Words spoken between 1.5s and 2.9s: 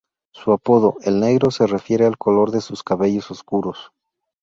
se refiere al color de sus